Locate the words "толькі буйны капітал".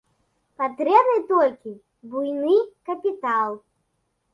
1.33-3.51